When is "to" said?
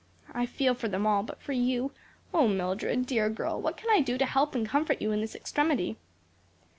4.17-4.25